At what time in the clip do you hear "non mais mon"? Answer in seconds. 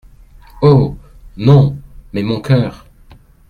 1.37-2.41